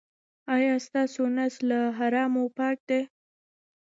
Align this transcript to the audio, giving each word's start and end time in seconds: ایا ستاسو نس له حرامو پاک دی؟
ایا 0.55 0.73
ستاسو 0.85 1.23
نس 1.35 1.55
له 1.69 1.79
حرامو 1.97 2.45
پاک 2.57 2.77
دی؟ 2.89 3.01